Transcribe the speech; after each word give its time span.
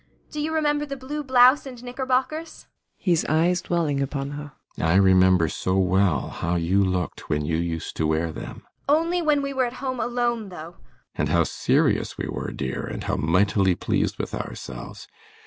Do 0.31 0.41
you 0.41 0.51
remember 0.51 0.87
the 0.87 0.97
blue 0.97 1.23
blouse 1.23 1.67
and 1.67 1.83
knickerbockers? 1.83 2.63
ALLMERS. 2.65 2.67
[His 2.97 3.23
eyes 3.25 3.61
dwelling 3.61 4.01
upon 4.01 4.31
her.] 4.31 4.53
I 4.79 4.95
remember 4.95 5.47
so 5.47 5.77
well 5.77 6.29
how 6.29 6.55
you 6.55 6.83
looked 6.83 7.29
when 7.29 7.45
you 7.45 7.57
used 7.57 7.95
to 7.97 8.07
wear 8.07 8.31
them. 8.31 8.63
ASTA. 8.65 8.83
Only 8.89 9.21
when 9.21 9.43
we 9.43 9.53
were 9.53 9.65
at 9.65 9.73
home, 9.73 9.99
alone, 9.99 10.49
though. 10.49 10.57
ALLMERS. 10.57 11.13
And 11.13 11.29
how 11.29 11.43
serious 11.43 12.17
we 12.17 12.27
were, 12.27 12.49
dear, 12.51 12.83
and 12.83 13.03
how 13.03 13.15
mightily 13.15 13.75
pleased 13.75 14.17
with 14.17 14.33
ourselves. 14.33 15.07